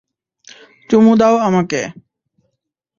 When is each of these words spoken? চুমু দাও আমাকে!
চুমু 0.89 1.13
দাও 1.19 1.35
আমাকে! 1.47 1.81